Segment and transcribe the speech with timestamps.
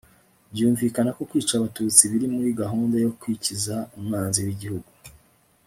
[0.53, 4.89] byumvikana ko kwica abatutsi biri muri gahunda yo kwikiza umwanzi w'igihugu